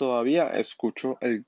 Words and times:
todavía 0.00 0.48
escucho 0.48 1.18
el 1.20 1.44